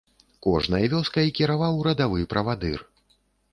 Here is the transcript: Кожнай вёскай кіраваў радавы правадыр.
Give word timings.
Кожнай 0.45 0.87
вёскай 0.93 1.29
кіраваў 1.41 1.79
радавы 1.91 2.19
правадыр. 2.35 2.79